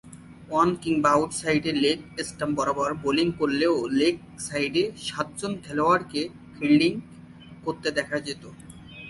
[0.59, 1.97] On কিংবা out সাইডে leg
[2.27, 4.15] stump বরাবর বোলিং করলেও লেগ
[4.47, 6.21] সাইডে সাতজন খেলোয়াড়কে
[6.55, 6.91] ফিল্ডিং
[7.65, 8.49] করতে দেখা যেতো।